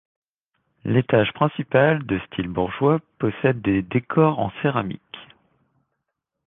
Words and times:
L'étage 0.83 1.31
principal, 1.33 2.03
de 2.07 2.17
style 2.25 2.47
bourgeois, 2.47 2.97
possède 3.19 3.61
des 3.61 3.83
décors 3.83 4.39
en 4.39 4.51
céramique. 4.63 5.17